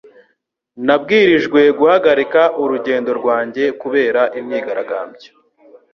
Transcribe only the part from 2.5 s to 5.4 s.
urugendo rwanjye kubera imyigaragambyo.